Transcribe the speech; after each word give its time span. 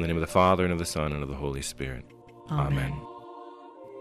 In 0.00 0.04
the 0.04 0.08
name 0.08 0.16
of 0.16 0.26
the 0.26 0.32
Father, 0.32 0.64
and 0.64 0.72
of 0.72 0.78
the 0.78 0.86
Son, 0.86 1.12
and 1.12 1.22
of 1.22 1.28
the 1.28 1.34
Holy 1.34 1.60
Spirit. 1.60 2.06
Amen. 2.50 2.98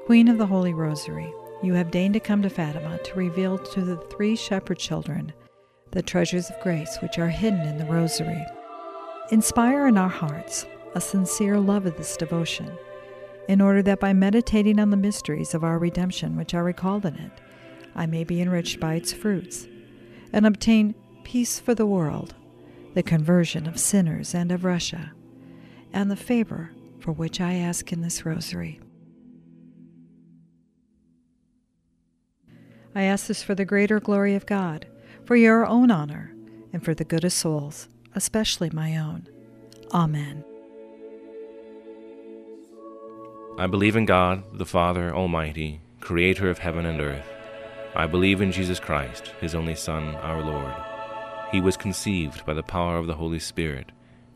Queen 0.06 0.30
of 0.30 0.38
the 0.38 0.46
Holy 0.46 0.74
Rosary, 0.74 1.30
you 1.62 1.74
have 1.74 1.92
deigned 1.92 2.14
to 2.14 2.22
come 2.22 2.42
to 2.42 2.50
Fatima 2.50 3.00
to 3.00 3.16
reveal 3.16 3.58
to 3.58 3.82
the 3.82 3.98
three 4.10 4.38
shepherd 4.38 4.80
children 4.80 5.34
the 5.92 6.02
treasures 6.02 6.50
of 6.50 6.62
grace 6.62 6.98
which 7.02 7.20
are 7.20 7.28
hidden 7.28 7.68
in 7.68 7.78
the 7.78 7.84
Rosary. 7.84 8.46
Inspire 9.32 9.88
in 9.88 9.98
our 9.98 10.08
hearts 10.08 10.66
a 10.96 11.02
sincere 11.02 11.60
love 11.60 11.86
of 11.86 11.98
this 11.98 12.16
devotion, 12.16 12.72
in 13.50 13.60
order 13.60 13.82
that 13.82 14.00
by 14.00 14.14
meditating 14.14 14.80
on 14.80 14.92
the 14.92 14.96
mysteries 14.96 15.54
of 15.54 15.66
our 15.66 15.78
redemption 15.78 16.38
which 16.38 16.54
are 16.54 16.64
recalled 16.64 17.06
in 17.06 17.16
it, 17.16 17.42
I 17.94 18.06
may 18.06 18.24
be 18.24 18.40
enriched 18.40 18.80
by 18.80 18.94
its 18.94 19.12
fruits, 19.12 19.68
and 20.32 20.46
obtain 20.46 20.96
peace 21.26 21.60
for 21.60 21.76
the 21.76 21.86
world, 21.86 22.36
the 22.94 23.04
conversion 23.04 23.68
of 23.68 23.78
sinners 23.78 24.34
and 24.34 24.50
of 24.50 24.64
Russia, 24.64 25.12
and 25.94 26.10
the 26.10 26.16
favor 26.16 26.72
for 27.00 27.12
which 27.12 27.40
I 27.42 27.54
ask 27.54 27.92
in 27.92 28.02
this 28.02 28.26
Rosary. 28.26 28.80
I 32.96 33.04
ask 33.04 33.28
this 33.28 33.44
for 33.44 33.56
the 33.56 33.66
greater 33.66 34.00
glory 34.00 34.36
of 34.36 34.46
God, 34.46 34.88
for 35.26 35.36
your 35.36 35.66
own 35.66 35.92
honor, 35.92 36.34
and 36.74 36.84
for 36.84 36.94
the 36.94 37.04
good 37.04 37.24
of 37.24 37.32
souls, 37.32 37.88
especially 38.16 38.70
my 38.72 38.98
own. 38.98 39.28
Amen. 39.94 40.44
I 43.58 43.68
believe 43.68 43.96
in 43.96 44.06
God, 44.06 44.44
the 44.58 44.66
Father 44.66 45.14
Almighty, 45.14 45.82
creator 46.00 46.50
of 46.50 46.60
heaven 46.60 46.86
and 46.86 47.02
earth. 47.02 47.26
I 47.96 48.08
believe 48.08 48.42
in 48.42 48.52
Jesus 48.52 48.80
Christ, 48.80 49.34
his 49.42 49.56
only 49.56 49.76
Son, 49.76 50.16
our 50.16 50.42
Lord. 50.42 50.74
He 51.52 51.60
was 51.62 51.76
conceived 51.76 52.46
by 52.46 52.54
the 52.54 52.64
power 52.64 52.98
of 52.98 53.08
the 53.08 53.16
Holy 53.16 53.40
Spirit 53.40 53.92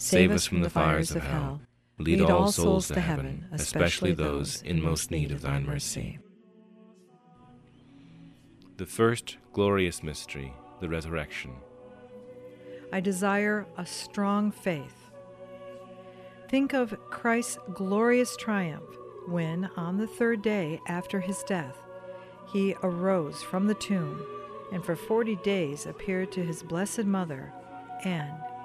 save 0.00 0.30
us 0.30 0.46
from 0.46 0.62
the 0.62 0.70
fires 0.70 1.10
of 1.10 1.22
hell, 1.22 1.60
lead 1.98 2.22
all 2.22 2.50
souls 2.50 2.88
to 2.88 3.00
heaven, 3.00 3.46
especially 3.52 4.12
those 4.12 4.62
in 4.62 4.82
most 4.82 5.10
need 5.10 5.30
of 5.30 5.42
thine 5.42 5.66
mercy. 5.66 6.18
The 8.78 8.86
first 8.86 9.36
glorious 9.52 10.02
mystery, 10.02 10.54
the 10.80 10.88
resurrection. 10.88 11.52
I 12.92 13.00
desire 13.00 13.66
a 13.76 13.84
strong 13.84 14.50
faith. 14.50 15.10
Think 16.48 16.72
of 16.72 16.98
Christ's 17.10 17.58
glorious 17.74 18.36
triumph 18.36 18.96
when, 19.28 19.68
on 19.76 19.98
the 19.98 20.06
third 20.06 20.40
day 20.42 20.80
after 20.88 21.20
his 21.20 21.42
death, 21.44 21.76
he 22.52 22.74
arose 22.82 23.42
from 23.42 23.66
the 23.66 23.74
tomb 23.74 24.26
and 24.72 24.84
for 24.84 24.96
forty 24.96 25.36
days 25.36 25.86
appeared 25.86 26.32
to 26.32 26.42
his 26.42 26.62
blessed 26.62 27.04
mother 27.04 27.52
and 28.02 28.32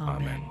Amen. 0.00 0.42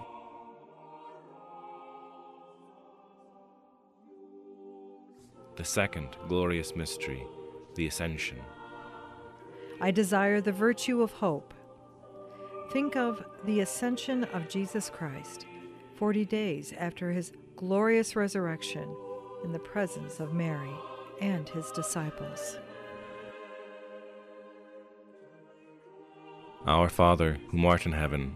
The 5.55 5.65
second 5.65 6.15
glorious 6.27 6.75
mystery, 6.75 7.25
the 7.75 7.87
Ascension. 7.87 8.39
I 9.81 9.91
desire 9.91 10.39
the 10.39 10.51
virtue 10.51 11.01
of 11.01 11.11
hope. 11.11 11.53
Think 12.71 12.95
of 12.95 13.25
the 13.45 13.61
ascension 13.61 14.25
of 14.25 14.47
Jesus 14.47 14.89
Christ, 14.89 15.47
40 15.95 16.25
days 16.25 16.73
after 16.77 17.11
his 17.11 17.33
glorious 17.55 18.15
resurrection, 18.15 18.95
in 19.43 19.51
the 19.51 19.59
presence 19.59 20.19
of 20.19 20.33
Mary 20.33 20.73
and 21.21 21.49
his 21.49 21.71
disciples. 21.71 22.57
Our 26.65 26.89
Father, 26.89 27.37
who 27.49 27.65
art 27.65 27.85
in 27.85 27.93
heaven, 27.93 28.35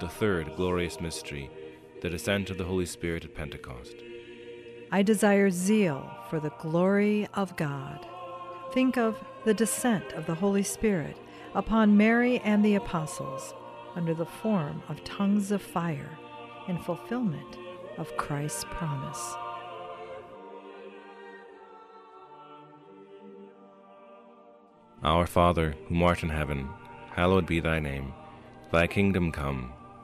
The 0.00 0.08
third 0.08 0.54
glorious 0.54 1.00
mystery, 1.00 1.50
the 2.02 2.08
descent 2.08 2.50
of 2.50 2.58
the 2.58 2.64
Holy 2.64 2.86
Spirit 2.86 3.24
at 3.24 3.34
Pentecost. 3.34 3.96
I 4.92 5.02
desire 5.02 5.50
zeal 5.50 6.08
for 6.30 6.38
the 6.38 6.52
glory 6.60 7.26
of 7.34 7.56
God. 7.56 8.06
Think 8.72 8.96
of 8.96 9.18
the 9.44 9.54
descent 9.54 10.12
of 10.12 10.26
the 10.26 10.36
Holy 10.36 10.62
Spirit 10.62 11.16
upon 11.52 11.96
Mary 11.96 12.38
and 12.40 12.64
the 12.64 12.76
apostles 12.76 13.52
under 13.96 14.14
the 14.14 14.24
form 14.24 14.82
of 14.88 15.02
tongues 15.02 15.50
of 15.50 15.60
fire 15.60 16.16
in 16.68 16.78
fulfillment 16.78 17.58
of 17.96 18.16
Christ's 18.16 18.64
promise. 18.70 19.34
Our 25.02 25.26
Father, 25.26 25.74
who 25.88 26.04
art 26.04 26.22
in 26.22 26.28
heaven, 26.28 26.68
hallowed 27.10 27.46
be 27.46 27.58
thy 27.58 27.80
name. 27.80 28.12
Thy 28.70 28.86
kingdom 28.86 29.32
come, 29.32 29.72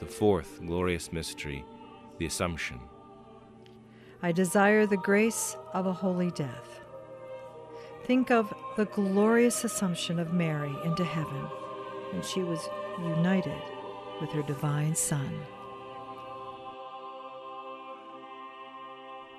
The 0.00 0.06
fourth 0.06 0.60
glorious 0.64 1.12
mystery, 1.12 1.64
the 2.18 2.26
Assumption. 2.26 2.80
I 4.22 4.32
desire 4.32 4.86
the 4.86 4.96
grace 4.96 5.56
of 5.72 5.86
a 5.86 5.92
holy 5.92 6.30
death. 6.32 6.80
Think 8.04 8.30
of 8.30 8.52
the 8.76 8.86
glorious 8.86 9.64
assumption 9.64 10.18
of 10.18 10.32
Mary 10.32 10.74
into 10.84 11.04
heaven 11.04 11.44
when 12.12 12.22
she 12.22 12.42
was 12.42 12.68
united 12.98 13.60
with 14.20 14.30
her 14.30 14.42
divine 14.42 14.94
Son. 14.94 15.40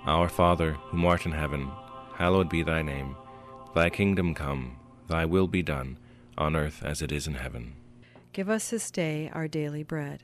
Our 0.06 0.30
Father, 0.30 0.74
who 0.74 1.06
art 1.06 1.26
in 1.26 1.34
heaven, 1.34 1.72
hallowed 2.16 2.50
be 2.50 2.64
thy 2.64 2.82
name. 2.82 3.16
Thy 3.76 3.90
kingdom 3.90 4.34
come, 4.34 4.78
thy 5.08 5.26
will 5.26 5.48
be 5.48 5.62
done, 5.62 5.98
on 6.38 6.56
earth 6.56 6.82
as 6.84 7.02
it 7.02 7.12
is 7.12 7.28
in 7.28 7.36
heaven. 7.36 7.74
Give 8.32 8.50
us 8.50 8.70
this 8.70 8.92
day 8.92 9.30
our 9.34 9.48
daily 9.48 9.84
bread, 9.84 10.24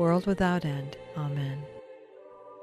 world 0.00 0.24
without 0.26 0.64
end. 0.64 0.96
Amen. 1.14 1.62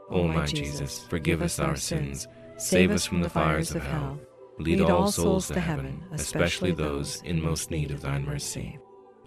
O 0.09 0.27
my 0.27 0.47
Jesus, 0.47 1.05
forgive 1.07 1.43
us 1.43 1.59
our 1.59 1.75
sins, 1.75 2.27
save 2.57 2.89
us 2.89 3.05
from 3.05 3.21
the 3.21 3.29
fires 3.29 3.75
of 3.75 3.83
hell 3.83 4.19
Lead, 4.57 4.81
all 4.81 5.11
souls 5.11 5.47
to 5.49 5.59
heaven, 5.59 6.03
especially 6.13 6.71
those 6.71 7.21
in 7.21 7.39
most 7.39 7.69
need 7.69 7.91
of 7.91 8.01
thine 8.01 8.25
mercy. 8.25 8.79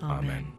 Amen. 0.03 0.59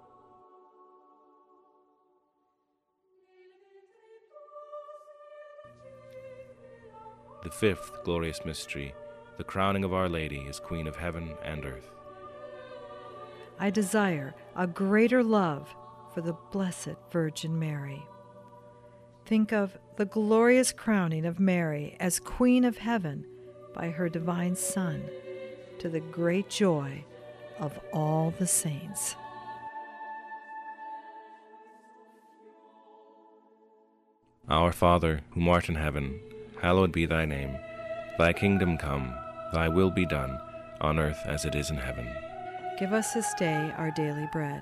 The 7.44 7.52
fifth 7.52 7.92
glorious 8.06 8.46
mystery, 8.46 8.94
the 9.38 9.44
crowning 9.44 9.84
of 9.84 9.94
Our 9.94 10.08
Lady 10.08 10.46
as 10.48 10.58
Queen 10.62 10.88
of 10.88 10.96
heaven 10.96 11.34
and 11.44 11.66
earth. 11.66 11.92
I 13.60 13.72
desire 13.72 14.34
a 14.56 14.68
greater 14.68 15.22
love 15.22 15.76
for 16.14 16.22
the 16.22 16.36
Blessed 16.52 16.96
Virgin 17.12 17.58
Mary. 17.58 18.06
Think 19.26 19.54
of 19.54 19.78
the 19.98 20.06
glorious 20.06 20.72
crowning 20.72 21.26
of 21.26 21.40
Mary 21.40 21.96
as 22.00 22.20
Queen 22.20 22.66
of 22.66 22.78
heaven 22.78 23.26
by 23.74 23.90
her 23.90 24.10
divine 24.10 24.56
Son 24.56 25.04
to 25.80 25.90
the 25.90 26.00
great 26.00 26.50
joy 26.50 27.04
of 27.60 27.80
all 27.94 28.34
the 28.38 28.48
saints. 28.48 29.16
Our 34.50 34.74
Father, 34.74 35.22
who 35.32 35.50
art 35.50 35.70
in 35.70 35.76
heaven, 35.76 36.20
hallowed 36.62 36.92
be 36.92 37.06
thy 37.06 37.26
name. 37.26 37.58
Thy 38.18 38.34
kingdom 38.34 38.78
come, 38.78 39.14
thy 39.54 39.70
will 39.70 39.92
be 39.92 40.06
done, 40.06 40.38
on 40.82 41.00
earth 41.00 41.22
as 41.26 41.46
it 41.46 41.56
is 41.56 41.70
in 41.70 41.78
heaven. 41.78 42.08
Give 42.78 42.92
us 42.92 43.14
this 43.14 43.34
day 43.36 43.72
our 43.78 43.92
daily 43.92 44.28
bread, 44.34 44.62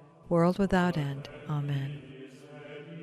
world 0.31 0.57
without 0.57 0.97
end. 0.97 1.29
Amen. 1.49 2.01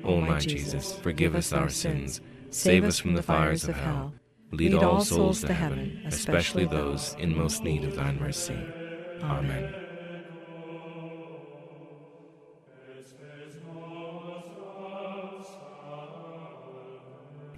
O 0.03 0.19
my 0.19 0.39
Jesus, 0.39 0.97
forgive 0.97 1.35
us 1.35 1.53
our 1.53 1.69
sins, 1.69 2.21
save 2.49 2.83
us 2.83 2.97
from 2.97 3.13
the 3.13 3.21
fires 3.21 3.65
of 3.65 3.75
hell. 3.75 4.13
Lead 4.51 4.73
all 4.73 5.01
souls 5.01 5.41
to 5.41 5.53
heaven, 5.53 6.01
especially 6.05 6.65
those 6.65 7.15
in 7.19 7.37
most 7.37 7.63
need 7.63 7.83
of 7.83 7.95
thine 7.95 8.19
mercy. 8.19 8.59
Amen. 9.21 9.75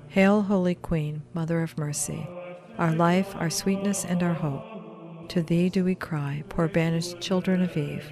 Hail, 0.10 0.42
Holy 0.42 0.76
Queen, 0.76 1.24
Mother 1.34 1.64
of 1.64 1.78
Mercy, 1.78 2.28
our 2.78 2.92
life, 2.92 3.34
our 3.38 3.50
sweetness, 3.50 4.04
and 4.04 4.22
our 4.22 4.34
hope. 4.34 5.30
To 5.30 5.42
thee 5.42 5.70
do 5.70 5.86
we 5.86 5.96
cry, 5.96 6.44
poor 6.50 6.68
banished 6.68 7.22
children 7.22 7.62
of 7.62 7.78
Eve. 7.78 8.12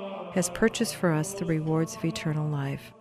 has 0.33 0.49
purchased 0.49 0.95
for 0.95 1.11
us 1.11 1.33
the 1.33 1.45
rewards 1.45 1.95
of 1.95 2.05
eternal 2.05 2.49
life, 2.49 2.93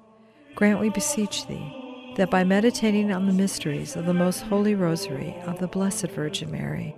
grant, 0.55 0.81
we 0.81 0.91
beseech 0.91 1.47
thee, 1.47 2.13
that 2.17 2.31
by 2.31 2.45
meditating 2.45 3.13
on 3.13 3.27
the 3.27 3.33
mysteries 3.33 3.97
of 3.97 4.07
the 4.07 4.15
most 4.15 4.43
holy 4.43 4.75
rosary 4.75 5.35
of 5.47 5.59
the 5.59 5.69
Blessed 5.69 6.09
Virgin 6.09 6.51
Mary, 6.51 6.95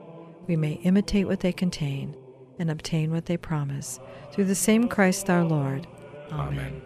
we 0.46 0.56
may 0.56 0.72
imitate 0.84 1.26
what 1.26 1.40
they 1.40 1.52
contain 1.52 2.16
and 2.58 2.70
obtain 2.70 3.10
what 3.10 3.26
they 3.26 3.36
promise, 3.36 4.00
through 4.32 4.44
the 4.44 4.54
same 4.54 4.88
Christ 4.88 5.28
our 5.28 5.44
Lord. 5.44 5.86
Amen. 6.30 6.82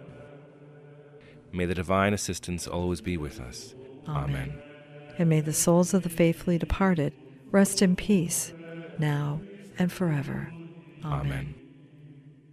May 1.52 1.66
the 1.66 1.74
divine 1.74 2.12
assistance 2.12 2.66
always 2.66 3.00
be 3.00 3.16
with 3.16 3.40
us. 3.40 3.74
Amen. 4.08 4.60
And 5.18 5.28
may 5.28 5.40
the 5.40 5.52
souls 5.52 5.94
of 5.94 6.02
the 6.02 6.08
faithfully 6.08 6.58
departed 6.58 7.12
rest 7.50 7.80
in 7.80 7.96
peace, 7.96 8.52
now 8.98 9.40
and 9.78 9.90
forever. 9.90 10.52
Amen. 11.04 11.54